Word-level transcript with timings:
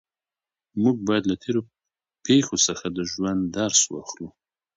موږ 0.81 0.97
باید 1.07 1.23
له 1.31 1.35
تېرو 1.43 1.61
پېښو 2.25 2.55
څخه 2.67 2.85
د 2.97 2.99
ژوند 3.11 3.41
درس 3.57 3.81
واخلو. 3.93 4.27